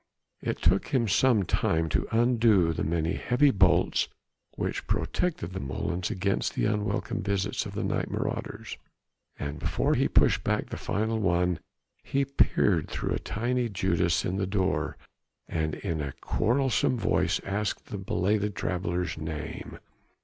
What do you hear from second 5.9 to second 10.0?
against the unwelcome visits of night marauders, and before